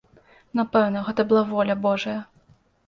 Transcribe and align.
Напэўна, 0.59 1.03
гэта 1.11 1.21
была 1.31 1.43
воля 1.53 1.81
божая. 1.89 2.19